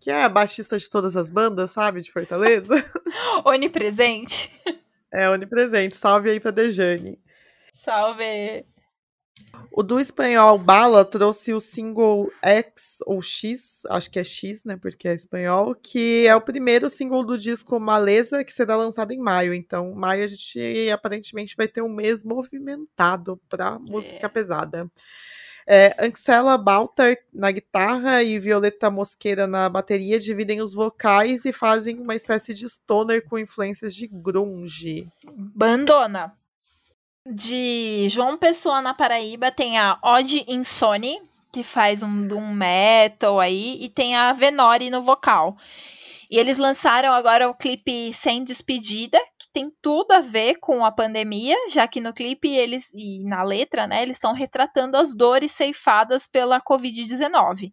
[0.00, 2.00] Que é a baixista de todas as bandas, sabe?
[2.00, 2.74] De Fortaleza.
[3.44, 4.52] Onipresente.
[5.12, 5.96] É onipresente.
[5.96, 7.18] Salve aí pra Dejane.
[7.72, 8.66] Salve.
[9.70, 14.76] O do espanhol Bala trouxe o single X ou X, acho que é X, né?
[14.76, 19.18] Porque é espanhol, que é o primeiro single do disco Maleza, que será lançado em
[19.18, 19.54] maio.
[19.54, 24.90] Então, maio a gente aparentemente vai ter um mês movimentado pra música pesada.
[25.66, 31.98] É, Anxela Baltar na guitarra e Violeta Mosqueira na bateria dividem os vocais e fazem
[31.98, 35.08] uma espécie de stoner com influências de grunge.
[35.32, 36.32] Bandona.
[37.26, 43.78] De João Pessoa na Paraíba tem a Odd Insone, que faz um doom metal aí,
[43.80, 45.56] e tem a Venori no vocal.
[46.30, 50.92] E eles lançaram agora o clipe Sem Despedida, que tem tudo a ver com a
[50.92, 55.52] pandemia, já que no clipe eles e na letra, né, eles estão retratando as dores
[55.52, 57.70] ceifadas pela COVID-19.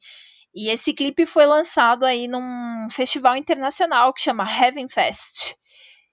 [0.54, 5.56] E esse clipe foi lançado aí num festival internacional que chama Heaven Fest.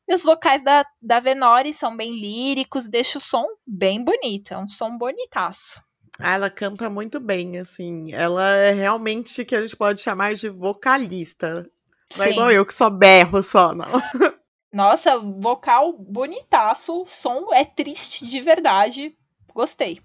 [0.09, 4.59] E os vocais da, da Venori são bem líricos, deixa o som bem bonito, é
[4.59, 5.83] um som bonitaço.
[6.19, 8.13] Ah, ela canta muito bem, assim.
[8.13, 11.69] Ela é realmente que a gente pode chamar de vocalista.
[12.17, 13.87] Não é igual eu que só berro só, não.
[14.73, 19.15] Nossa, vocal bonitaço, som é triste de verdade.
[19.55, 20.01] Gostei.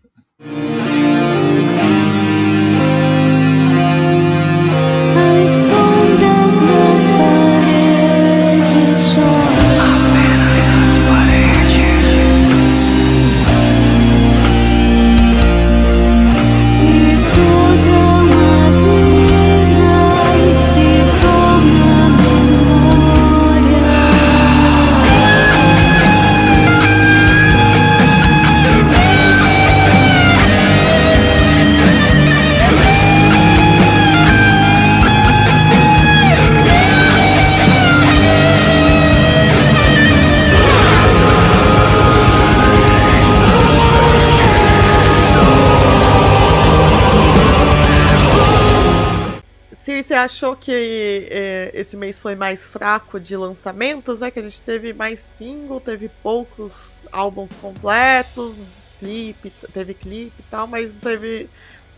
[52.23, 54.31] Foi mais fraco de lançamentos, né?
[54.31, 58.55] Que a gente teve mais single, teve poucos álbuns completos,
[58.97, 61.49] clipe, teve clipe e tal, mas teve.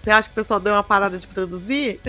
[0.02, 2.02] Você acha que o pessoal deu uma parada de produzir?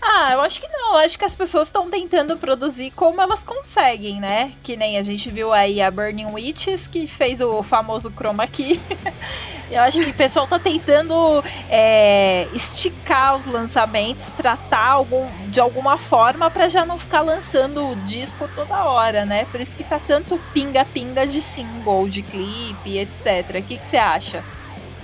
[0.00, 0.94] Ah, eu acho que não.
[0.94, 4.54] Eu acho que as pessoas estão tentando produzir como elas conseguem, né?
[4.62, 8.80] Que nem a gente viu aí a Burning Witches, que fez o famoso chroma key.
[9.68, 15.98] eu acho que o pessoal tá tentando é, esticar os lançamentos, tratar algum, de alguma
[15.98, 19.46] forma pra já não ficar lançando o disco toda hora, né?
[19.46, 23.60] Por isso que tá tanto pinga-pinga de single, de clipe, etc.
[23.60, 24.46] O que você acha?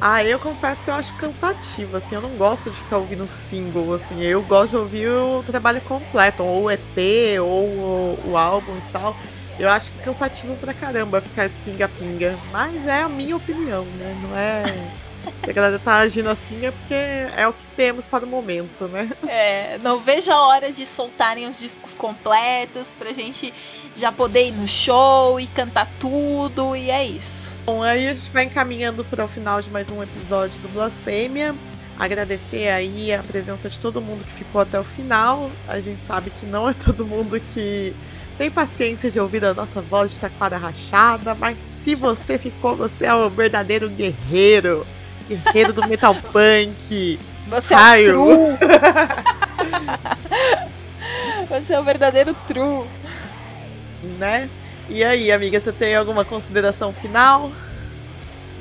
[0.06, 3.94] Ah, eu confesso que eu acho cansativo, assim, eu não gosto de ficar ouvindo single,
[3.94, 8.76] assim, eu gosto de ouvir o trabalho completo, ou o EP, ou o, o álbum
[8.76, 9.16] e tal.
[9.58, 12.36] Eu acho cansativo pra caramba ficar esse pinga-pinga.
[12.52, 14.14] Mas é a minha opinião, né?
[14.22, 14.93] Não é.
[15.44, 18.88] Se a galera tá agindo assim é porque é o que temos para o momento,
[18.88, 19.10] né?
[19.28, 23.52] É, não vejo a hora de soltarem os discos completos pra gente
[23.94, 27.54] já poder ir no show e cantar tudo, e é isso.
[27.66, 31.54] Bom, aí a gente vai encaminhando para o final de mais um episódio do Blasfêmia.
[31.98, 35.50] Agradecer aí a presença de todo mundo que ficou até o final.
[35.68, 37.94] A gente sabe que não é todo mundo que
[38.36, 43.06] tem paciência de ouvir a nossa voz de taquara rachada, mas se você ficou, você
[43.06, 44.84] é o verdadeiro guerreiro.
[45.28, 47.18] Guerreiro do metal punk.
[47.48, 48.22] Você é Raio.
[48.22, 48.68] o true.
[51.48, 52.86] você é o verdadeiro true.
[54.18, 54.48] né?
[54.88, 57.50] E aí, amiga, você tem alguma consideração final?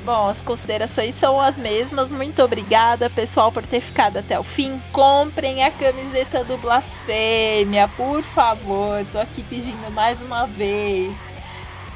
[0.04, 2.12] Bom, as considerações são as mesmas.
[2.12, 4.80] Muito obrigada, pessoal, por ter ficado até o fim.
[4.92, 9.04] Comprem a camiseta do Blasfêmia, por favor.
[9.12, 11.14] Tô aqui pedindo mais uma vez.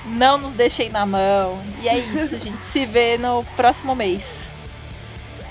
[0.06, 1.62] Não nos deixem na mão.
[1.82, 4.47] E é isso, gente se vê no próximo mês.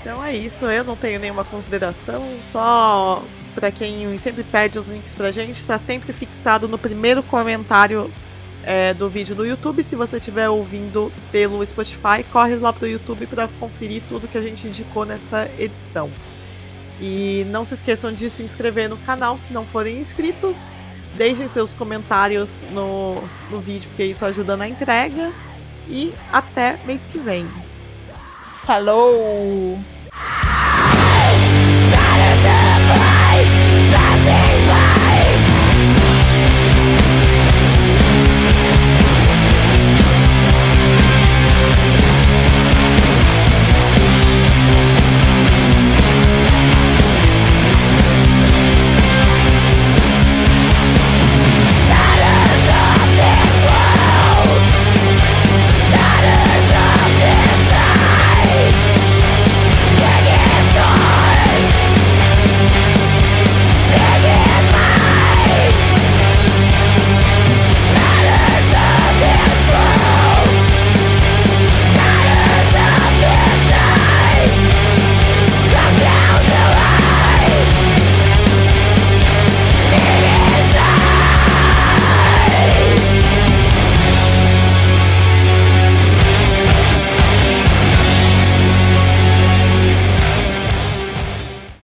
[0.08, 3.22] Então é isso, eu não tenho nenhuma consideração, só
[3.54, 8.10] para quem sempre pede os links pra gente, está sempre fixado no primeiro comentário
[8.62, 9.84] é, do vídeo no YouTube.
[9.84, 14.40] Se você estiver ouvindo pelo Spotify, corre lá pro YouTube para conferir tudo que a
[14.40, 16.10] gente indicou nessa edição.
[16.98, 20.56] E não se esqueçam de se inscrever no canal se não forem inscritos.
[21.16, 25.34] Deixem seus comentários no, no vídeo, porque isso ajuda na entrega.
[25.86, 27.46] E até mês que vem.
[28.64, 29.78] Falou!